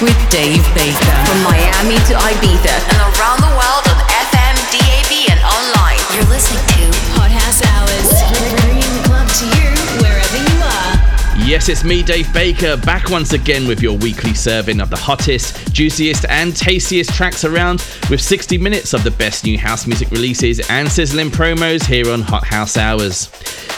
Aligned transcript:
with 0.00 0.16
Dave 0.30 0.64
Baker. 0.74 1.14
From 1.26 1.42
Miami 1.44 1.96
to 2.10 2.14
Ibiza 2.14 2.74
and 2.90 2.98
around 3.14 3.38
the 3.40 3.52
world 3.54 3.84
on 3.86 3.98
FM, 4.10 4.56
DAB, 4.72 5.30
and 5.30 5.40
online. 5.44 6.00
You're 6.14 6.28
listening 6.30 6.64
to 6.66 6.90
Hot 7.14 7.30
House 7.30 7.62
Hours, 7.62 8.08
bringing 8.62 8.80
the 8.80 9.04
club 9.06 9.28
to 9.28 9.46
you 9.54 9.70
wherever 10.02 10.38
you 10.38 10.56
are. 10.64 11.46
Yes, 11.46 11.68
it's 11.68 11.84
me, 11.84 12.02
Dave 12.02 12.32
Baker, 12.32 12.76
back 12.78 13.10
once 13.10 13.34
again 13.34 13.68
with 13.68 13.82
your 13.82 13.96
weekly 13.98 14.34
serving 14.34 14.80
of 14.80 14.90
the 14.90 14.96
hottest, 14.96 15.72
juiciest, 15.72 16.24
and 16.28 16.56
tastiest 16.56 17.14
tracks 17.14 17.44
around, 17.44 17.84
with 18.10 18.20
60 18.20 18.58
minutes 18.58 18.94
of 18.94 19.04
the 19.04 19.12
best 19.12 19.44
new 19.44 19.58
house 19.58 19.86
music 19.86 20.10
releases 20.10 20.60
and 20.70 20.90
sizzling 20.90 21.30
promos 21.30 21.84
here 21.84 22.10
on 22.10 22.22
Hot 22.22 22.44
House 22.44 22.76
Hours. 22.76 23.28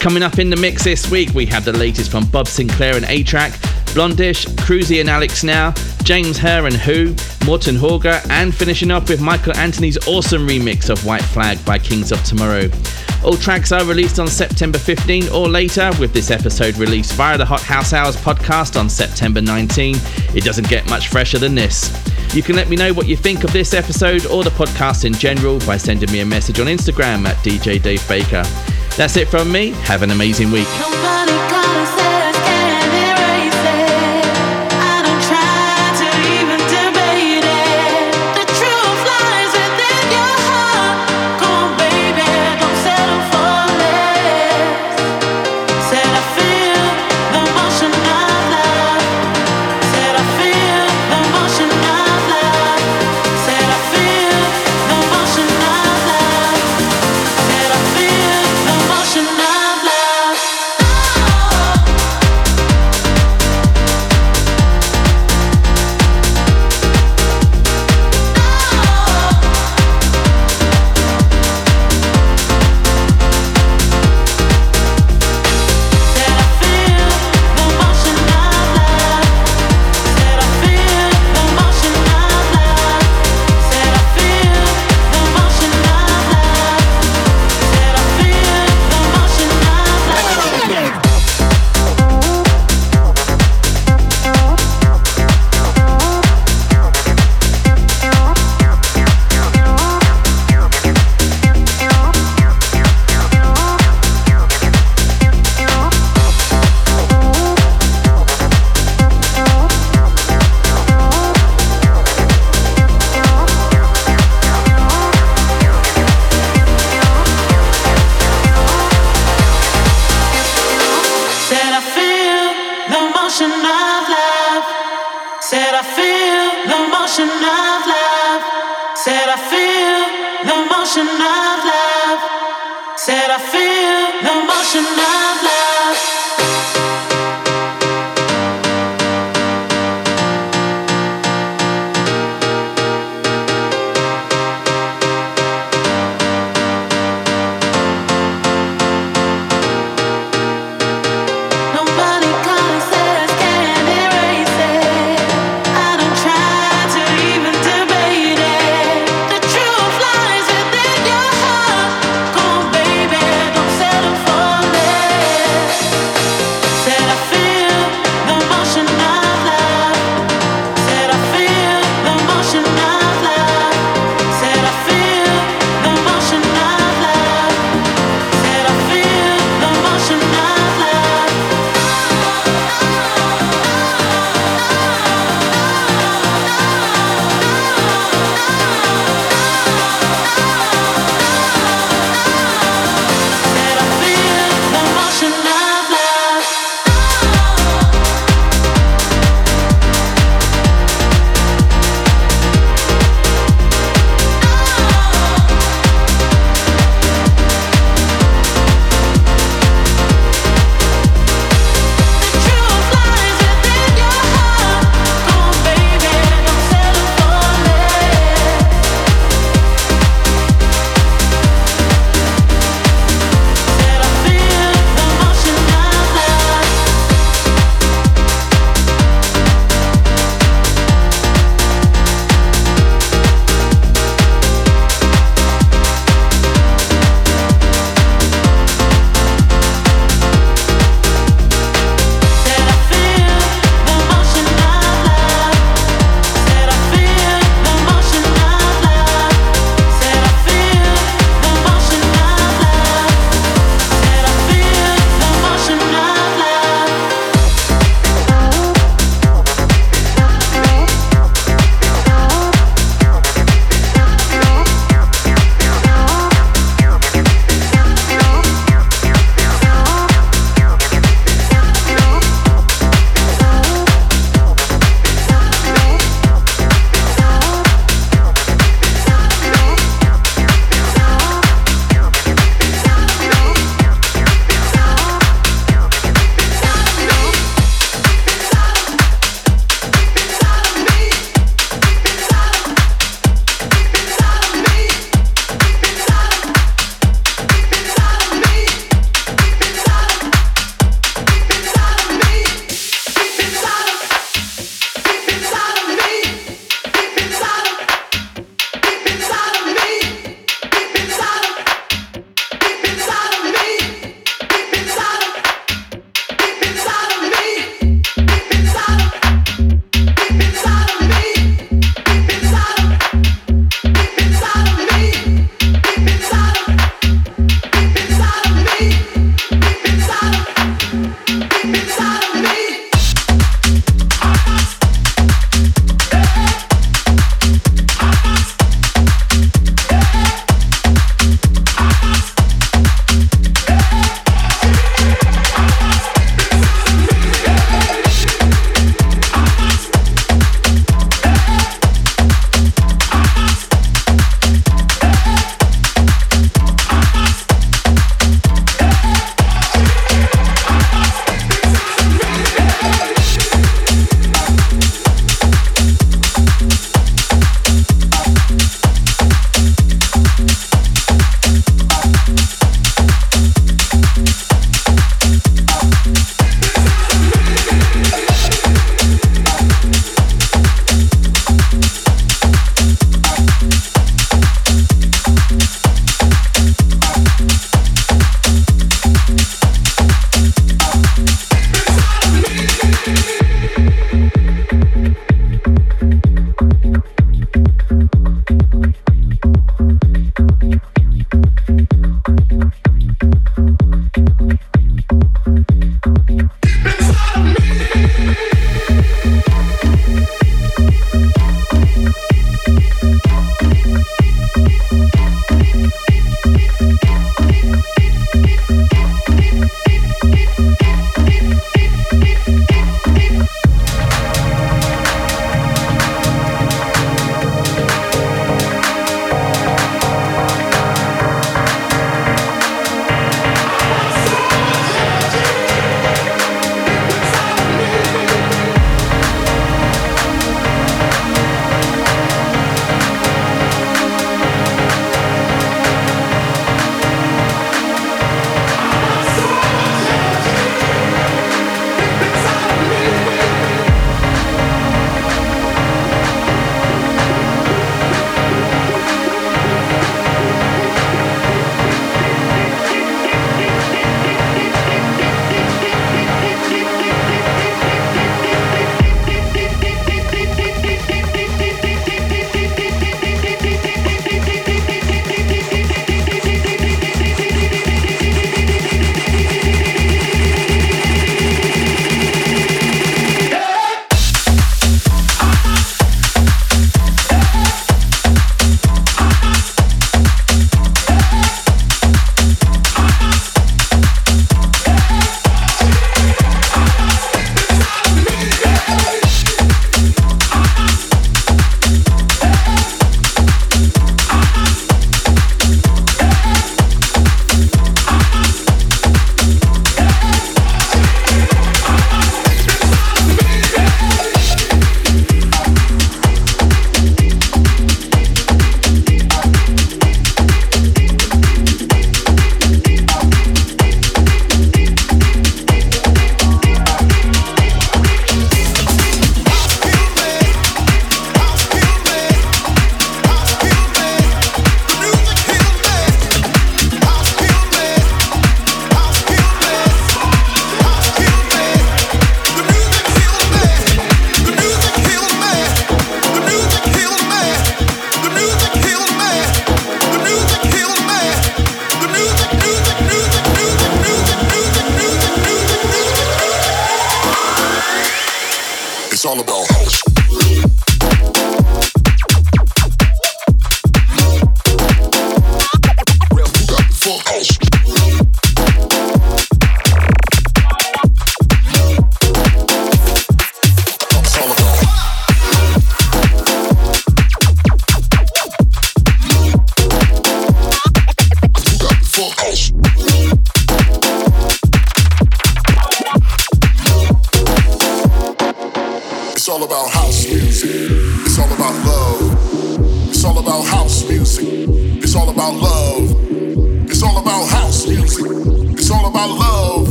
Coming 0.00 0.22
up 0.22 0.38
in 0.38 0.50
the 0.50 0.56
mix 0.56 0.82
this 0.82 1.10
week, 1.10 1.34
we 1.34 1.46
have 1.46 1.64
the 1.64 1.72
latest 1.72 2.10
from 2.10 2.24
Bob 2.26 2.46
Sinclar 2.46 2.96
and 2.96 3.04
A-Trak, 3.04 3.94
BLOND:ISH, 3.94 4.46
Crusy 4.46 5.00
and 5.00 5.10
Alex 5.10 5.44
Now, 5.44 5.74
James 6.10 6.38
Hurr 6.38 6.66
and 6.66 6.74
Who, 6.74 7.14
Marten 7.46 7.76
Horger, 7.76 8.20
and 8.30 8.52
finishing 8.52 8.90
off 8.90 9.08
with 9.08 9.20
Michael 9.20 9.56
Anthony's 9.56 9.96
awesome 10.08 10.44
remix 10.44 10.90
of 10.90 11.06
White 11.06 11.22
Flag 11.22 11.64
by 11.64 11.78
Kings 11.78 12.10
of 12.10 12.20
Tomorrow. 12.24 12.68
All 13.24 13.36
tracks 13.36 13.70
are 13.70 13.84
released 13.84 14.18
on 14.18 14.26
September 14.26 14.76
15 14.76 15.28
or 15.28 15.48
later, 15.48 15.92
with 16.00 16.12
this 16.12 16.32
episode 16.32 16.76
released 16.78 17.12
via 17.12 17.38
the 17.38 17.44
Hot 17.44 17.60
House 17.62 17.92
Hours 17.92 18.16
podcast 18.16 18.76
on 18.76 18.90
September 18.90 19.40
19. 19.40 19.94
It 20.34 20.42
doesn't 20.42 20.68
get 20.68 20.84
much 20.90 21.06
fresher 21.06 21.38
than 21.38 21.54
this. 21.54 21.96
You 22.34 22.42
can 22.42 22.56
let 22.56 22.68
me 22.68 22.74
know 22.74 22.92
what 22.92 23.06
you 23.06 23.16
think 23.16 23.44
of 23.44 23.52
this 23.52 23.72
episode 23.72 24.26
or 24.26 24.42
the 24.42 24.50
podcast 24.50 25.04
in 25.04 25.12
general 25.12 25.60
by 25.60 25.76
sending 25.76 26.10
me 26.10 26.18
a 26.22 26.26
message 26.26 26.58
on 26.58 26.66
Instagram 26.66 27.24
at 27.24 27.36
DJ 27.44 27.80
Dave 27.80 28.02
Baker. 28.08 28.42
That's 28.96 29.16
it 29.16 29.28
from 29.28 29.52
me. 29.52 29.70
Have 29.84 30.02
an 30.02 30.10
amazing 30.10 30.50
week. 30.50 30.66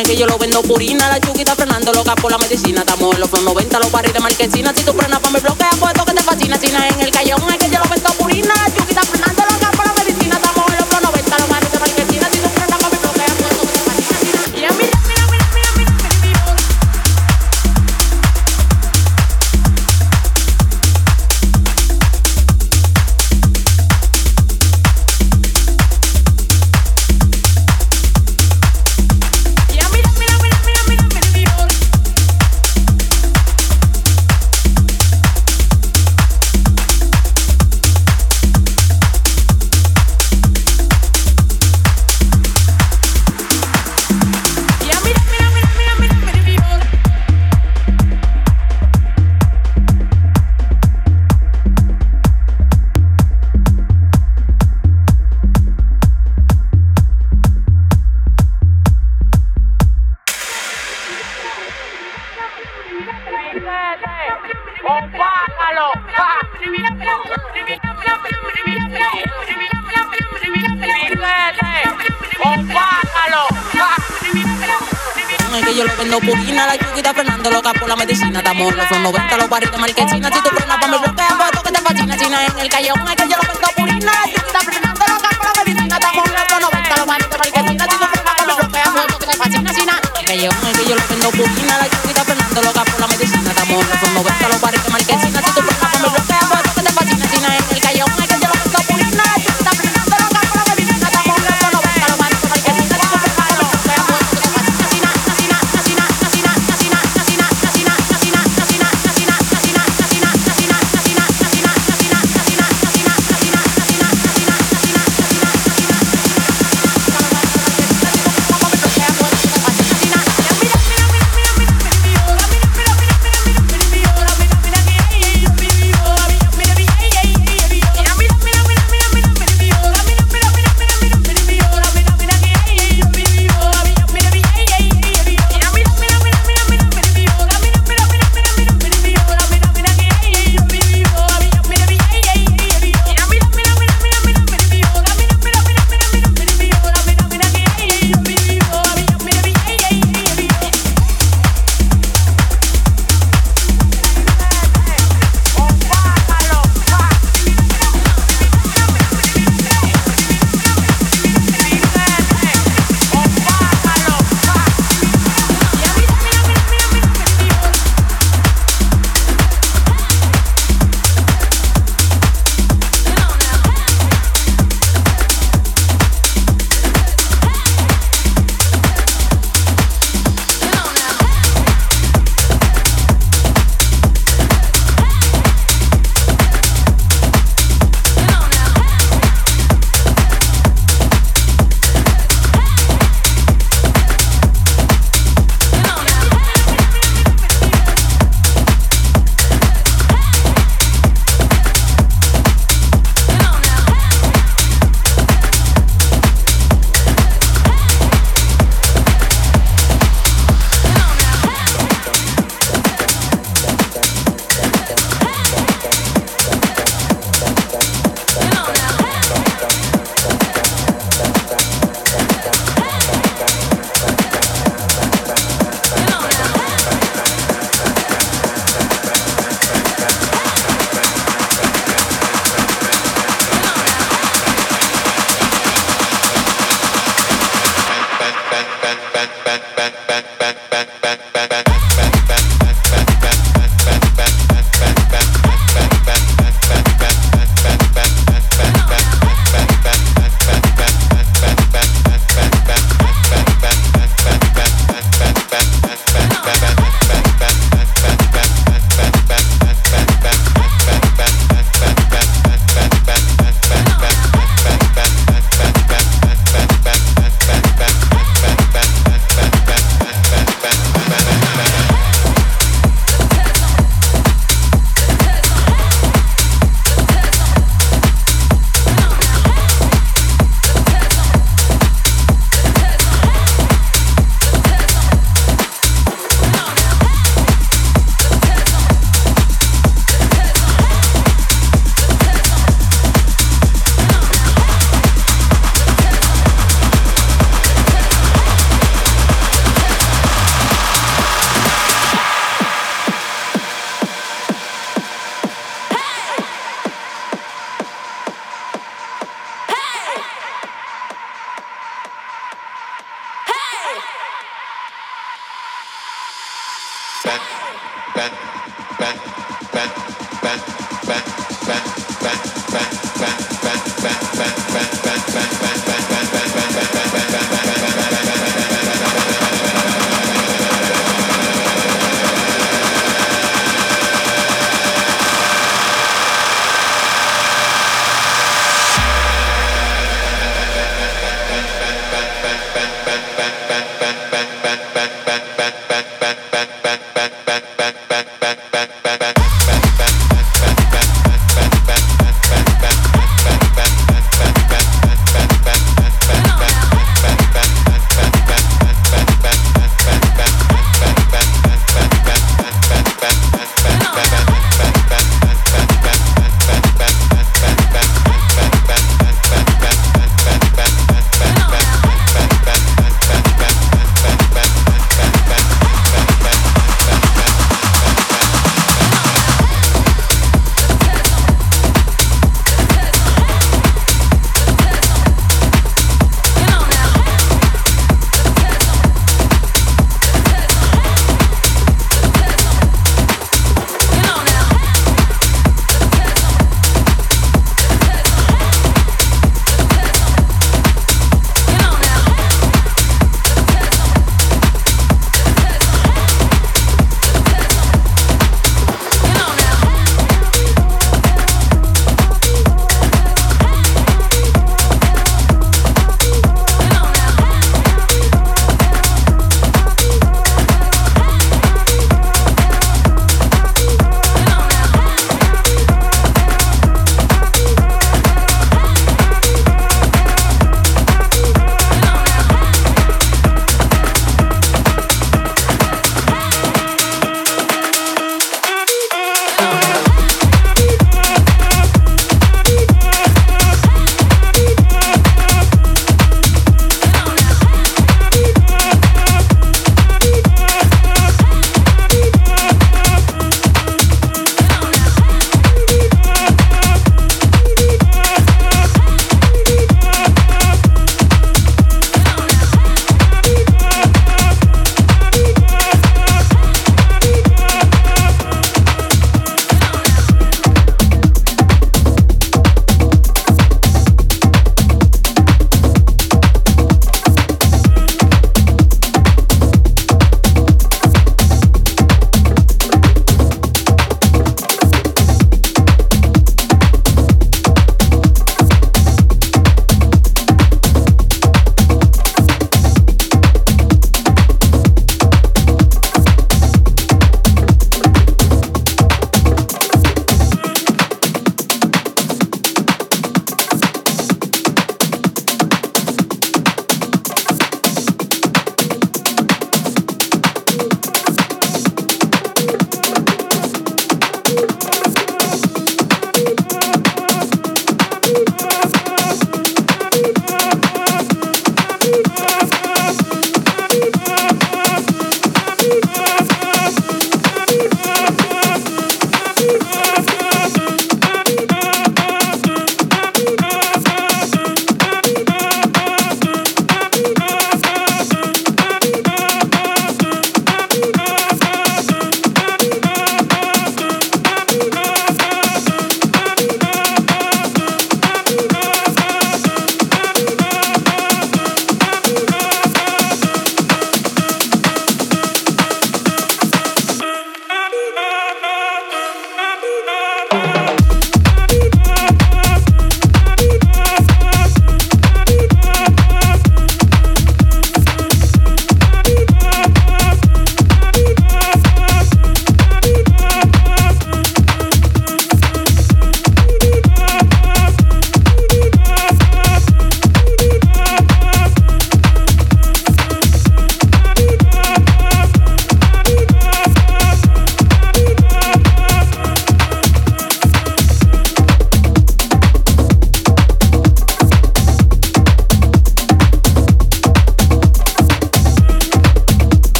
es 0.00 0.08
que 0.08 0.16
yo 0.16 0.26
lo 0.26 0.38
vendo 0.38 0.62
purina. 0.62 1.08
La 1.08 1.20
chuquita 1.20 1.54
frenando 1.54 1.92
loca 1.92 2.14
por 2.16 2.30
la 2.30 2.38
medicina. 2.38 2.80
Estamos 2.80 3.14
en 3.14 3.20
los 3.20 3.42
90, 3.42 3.78
los 3.78 3.90
barriles 3.90 4.14
de 4.14 4.20
marquesina. 4.20 4.72
Si 4.74 4.84
tú 4.84 4.92
frenas 4.92 5.20
pa' 5.20 5.30
me 5.30 5.40
bloquea, 5.40 5.70
puesto 5.78 6.04
que 6.04 6.14
te 6.14 6.22
fascina. 6.22 6.58
Si 6.58 6.70
no 6.70 6.82
es 6.82 6.94
en 6.94 7.00
el 7.00 7.10
callón 7.10 7.40
es 7.50 7.58
que 7.58 7.67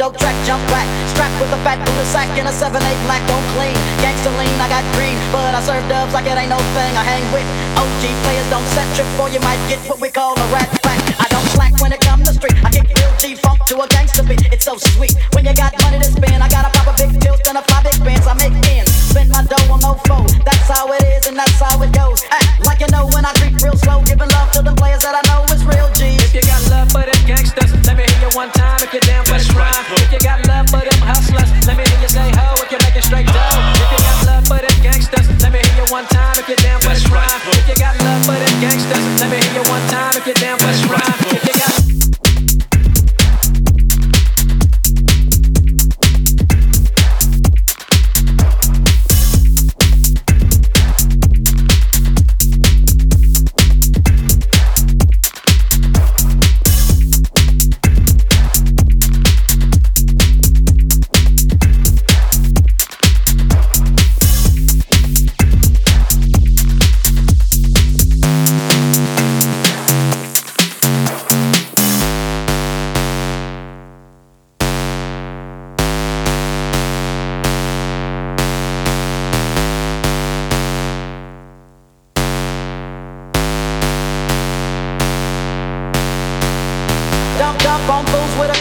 dope 0.00 0.16
track, 0.16 0.32
jump 0.48 0.64
back. 0.72 0.88
Strapped 1.12 1.36
with 1.36 1.52
a 1.52 1.60
fat 1.60 1.76
Buddha 1.84 2.04
sack 2.08 2.32
in 2.40 2.48
a 2.48 2.54
7-8 2.56 2.80
black, 3.04 3.20
don't 3.28 3.44
clean. 3.52 3.76
Gangsta 4.00 4.32
lean, 4.40 4.56
I 4.56 4.68
got 4.72 4.84
green, 4.96 5.12
but 5.28 5.52
I 5.52 5.60
serve 5.60 5.84
dubs 5.92 6.16
like 6.16 6.24
it 6.24 6.40
ain't 6.40 6.48
no 6.48 6.56
thing. 6.72 6.92
I 6.96 7.04
hang 7.04 7.20
with 7.36 7.44
OG 7.76 8.02
players, 8.24 8.48
don't 8.48 8.64
set 8.72 8.88
trip 8.96 9.08
for 9.20 9.28
you 9.28 9.40
might 9.44 9.60
get 9.68 9.76
what 9.84 10.00
we 10.00 10.08
call 10.08 10.32
a 10.40 10.46
rat 10.48 10.72
pack. 10.80 11.00
I 11.20 11.28
don't 11.28 11.44
slack 11.52 11.76
when 11.84 11.92
it 11.92 12.00
come 12.00 12.24
to 12.24 12.32
street. 12.32 12.56
I 12.64 12.72
kick 12.72 12.88
real 12.96 13.12
G 13.20 13.36
funk 13.36 13.60
to 13.68 13.76
a 13.84 13.86
gangsta 13.92 14.24
beat. 14.24 14.40
It's 14.48 14.64
so 14.64 14.80
sweet 14.96 15.12
when 15.36 15.44
you 15.44 15.52
got 15.52 15.76
money 15.84 16.00
to 16.00 16.08
spend. 16.08 16.40
I 16.40 16.48
got 16.48 16.64
a 16.64 16.72
proper 16.72 16.96
big 16.96 17.12
tilt 17.20 17.44
and 17.44 17.60
a 17.60 17.62
five 17.68 17.84
big 17.84 18.00
bands. 18.00 18.24
I 18.24 18.34
make 18.40 18.56
ends, 18.72 18.89
spend 19.10 19.30
my 19.30 19.42
dough 19.42 19.74
on 19.74 19.80
no 19.82 19.98
foe. 20.06 20.24
That's 20.46 20.70
how 20.70 20.86
it 20.94 21.02
is 21.02 21.26
and 21.26 21.36
that's 21.36 21.58
how 21.58 21.74
it 21.82 21.90
goes. 21.92 22.22
Act 22.30 22.62
like 22.64 22.80
you 22.80 22.88
know 22.94 23.10
when 23.10 23.26
I 23.26 23.34
creep 23.42 23.58
real 23.60 23.76
slow, 23.76 24.00
giving 24.06 24.30
love 24.30 24.50
to 24.54 24.62
the 24.62 24.74
players 24.78 25.02
that 25.02 25.18
I 25.18 25.22
know 25.26 25.42
is 25.50 25.66
real 25.66 25.90
G. 25.98 26.14
If 26.22 26.32
you 26.32 26.42
got 26.46 26.62
love 26.70 26.88
for 26.94 27.02
them 27.02 27.20
gangsters, 27.26 27.74
let 27.84 27.98
me 27.98 28.06
hear 28.06 28.30
you 28.30 28.32
one 28.38 28.50
time. 28.54 28.78
If 28.86 28.94
you're 28.94 29.02
down 29.02 29.26
for 29.26 29.36
the 29.36 29.50
rhyme. 29.58 29.84
If 29.98 30.12
you 30.14 30.20
got 30.22 30.46
love 30.46 30.70
for 30.70 30.82
them 30.86 31.00
hustlers, 31.02 31.50
let 31.66 31.74
me 31.76 31.82
hear 31.90 32.00
you 32.00 32.10
say 32.10 32.30
ho 32.38 32.54
if 32.62 32.70
you're 32.70 32.82
making 32.86 33.02
straight 33.02 33.26
dough. 33.26 33.58
If 33.82 33.90
you 33.90 33.98
got 33.98 34.18
love 34.30 34.44
for 34.46 34.60
them 34.62 34.76
gangsters, 34.82 35.26
let 35.42 35.50
me 35.50 35.58
hear 35.58 35.82
you 35.82 35.86
one 35.90 36.06
time 36.06 36.38
if 36.38 36.46
you're 36.46 36.62
down 36.62 36.78
for 36.80 36.94
the 36.94 37.02
rhyme. 37.10 37.42
If 37.58 37.66
you 37.66 37.76
got 37.82 37.98
love 38.06 38.22
for 38.22 38.38
them 38.38 38.54
gangsters, 38.62 39.04
let 39.18 39.28
me 39.30 39.42
hear 39.42 39.58
you 39.58 39.64
one 39.66 39.84
time 39.90 40.14
if 40.14 40.24
you're 40.26 40.38
down 40.38 40.58
for 40.62 40.70
the 40.70 40.86
rhyme. 40.86 41.18
If 41.34 41.42
you 41.42 41.54
got 41.58 41.79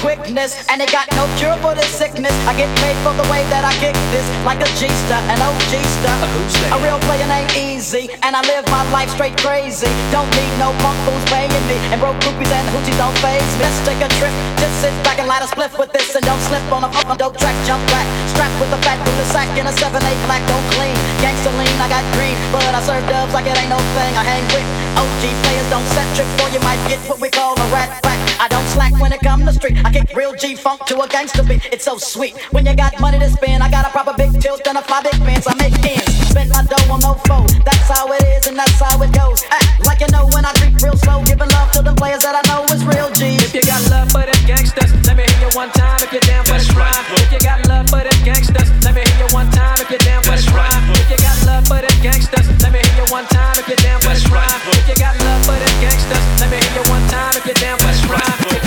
sickness, 0.10 0.58
and 0.74 0.82
it 0.82 0.90
got 0.90 1.06
no 1.14 1.30
cure 1.38 1.54
for 1.62 1.78
this 1.78 1.86
sickness. 1.86 2.34
I 2.50 2.58
get 2.58 2.66
paid 2.82 2.98
for 3.06 3.14
the 3.14 3.28
way 3.30 3.46
that 3.54 3.62
I 3.62 3.70
kick 3.78 3.94
this, 4.10 4.26
like 4.42 4.58
a 4.58 4.70
G-star, 4.82 5.22
an 5.30 5.38
OG 5.38 5.74
star. 6.02 6.18
A 6.74 6.78
real 6.82 6.98
player 7.06 7.30
ain't 7.30 7.54
easy, 7.54 8.10
and 8.26 8.34
I 8.34 8.42
live 8.50 8.66
my 8.74 8.82
life 8.90 9.14
straight 9.14 9.38
crazy. 9.38 9.86
Don't 10.10 10.26
need 10.34 10.50
no 10.58 10.74
punk 10.82 10.98
fools 11.06 11.22
paying 11.30 11.54
me, 11.70 11.78
and 11.94 12.02
broke 12.02 12.18
groupies 12.26 12.50
and 12.50 12.66
hoochies 12.74 12.98
don't 12.98 13.14
phase 13.22 13.38
me. 13.62 13.70
Let's 13.70 13.78
take 13.86 14.02
a 14.02 14.10
trip, 14.18 14.34
just 14.58 14.74
sit 14.82 14.94
back 15.06 15.22
and 15.22 15.30
light 15.30 15.46
a 15.46 15.50
spliff 15.54 15.78
with 15.78 15.94
this, 15.94 16.10
and 16.18 16.26
don't 16.26 16.42
slip 16.50 16.66
on 16.74 16.82
a 16.82 16.90
fucking 16.90 17.22
dope 17.22 17.38
track. 17.38 17.54
Jump 17.70 17.86
back, 17.94 18.10
strapped 18.34 18.58
with 18.58 18.74
a 18.74 18.82
fat 18.82 18.98
with 19.06 19.14
the 19.22 19.28
sack 19.30 19.50
in 19.62 19.70
a 19.70 19.74
7-8 19.78 20.02
black, 20.26 20.42
don't 20.50 20.66
clean. 20.74 20.98
Gangsta 21.22 21.54
lean, 21.54 21.78
I 21.78 21.86
got 21.86 22.06
green, 22.18 22.34
but 22.50 22.66
I 22.66 22.82
serve 22.82 23.06
dubs 23.06 23.30
like 23.38 23.46
it 23.46 23.54
ain't 23.62 23.70
no 23.70 23.78
thing. 23.94 24.14
I 24.18 24.26
hang 24.26 24.46
with 24.58 24.66
OG 24.98 25.22
players, 25.46 25.70
don't 25.70 25.86
set 25.94 26.10
trip, 26.18 26.30
or 26.42 26.50
you 26.50 26.62
might 26.66 26.82
get 26.90 26.98
what 27.06 27.22
we 27.22 27.30
call 27.30 27.54
a 27.54 27.68
rat. 27.70 28.09
I 28.40 28.48
don't 28.48 28.66
slack 28.72 28.96
when 29.02 29.12
it 29.12 29.20
come 29.20 29.42
to 29.44 29.52
the 29.52 29.52
street. 29.52 29.84
I 29.84 29.92
kick 29.92 30.16
real 30.16 30.34
G 30.34 30.56
funk 30.56 30.86
to 30.88 31.02
a 31.02 31.08
gangster 31.10 31.44
beat. 31.44 31.68
It's 31.76 31.84
so 31.84 31.98
sweet. 31.98 32.40
When 32.56 32.66
you 32.66 32.74
got 32.74 32.96
money 33.02 33.20
to 33.20 33.30
spend, 33.30 33.62
I 33.62 33.70
got 33.70 33.86
a 33.86 33.92
proper 33.92 34.16
big 34.16 34.32
tilt 34.40 34.66
and 34.66 34.78
a 34.78 34.82
fly 34.82 35.04
big 35.04 35.20
pants. 35.28 35.44
I 35.44 35.56
make 35.60 35.76
ends. 35.84 36.08
Spend 36.32 36.50
my 36.56 36.64
dough 36.64 36.88
on 36.88 37.04
no 37.04 37.20
foe. 37.28 37.44
That's 37.68 37.92
how 37.92 38.08
it 38.16 38.24
is 38.24 38.48
and 38.48 38.56
that's 38.56 38.80
how 38.80 38.96
it 39.04 39.12
goes. 39.12 39.44
Act 39.52 39.84
like 39.86 40.00
you 40.00 40.08
know 40.16 40.24
when 40.32 40.48
I 40.48 40.56
creep 40.56 40.80
real 40.80 40.96
slow. 40.96 41.20
Giving 41.28 41.52
love 41.52 41.72
to 41.76 41.82
the 41.84 41.92
players 42.00 42.24
that 42.24 42.32
I 42.32 42.44
know 42.48 42.64
is 42.72 42.80
real 42.88 43.12
G. 43.12 43.36
If 43.44 43.52
you 43.52 43.62
got 43.68 43.84
love 43.92 44.08
for 44.16 44.24
them 44.24 44.40
gangsters, 44.48 44.88
let 45.04 45.20
me 45.20 45.28
hear 45.28 45.44
you 45.44 45.52
one 45.52 45.72
time 45.76 46.00
if 46.00 46.08
you're 46.16 46.24
down 46.24 46.48
for 46.48 46.56
the 46.56 46.72
rhyme. 46.80 47.06
If 47.20 47.36
you 47.36 47.44
got 47.44 47.68
love 47.68 47.92
for 47.92 48.00
them 48.00 48.20
gangsters, 48.24 48.72
let 48.88 48.96
me 48.96 49.04
hear 49.04 49.20
you 49.20 49.30
one 49.36 49.52
time 49.52 49.84
if 49.84 49.92
you're 49.92 50.00
down 50.08 50.24
for 50.24 50.40
the 50.40 50.48
rhyme. 50.56 50.84
If 50.96 51.12
you 51.12 51.20
got 51.20 51.38
love 51.44 51.68
for 51.68 51.84
them 51.84 51.98
gangsters, 52.00 52.48
let 52.64 52.72
me 52.72 52.80
hear 52.80 53.04
you 53.04 53.08
one 53.12 53.28
time 53.28 53.60
if 53.60 53.68
you're 53.68 53.84
down 53.84 54.00
for 54.00 54.16
the 54.16 54.24
rhyme. 54.32 54.62
If 54.80 54.88
you 54.88 54.96
got 54.96 55.12
love 55.20 55.29
let 56.40 56.50
me 56.50 56.58
hear 56.58 56.82
you 56.82 56.90
one 56.90 57.06
time 57.10 57.32
if 57.36 57.46
you're 57.46 57.54
down 57.56 57.78
for 57.80 57.88
the 57.88 58.59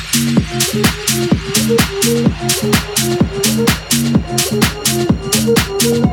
you. 6.07 6.12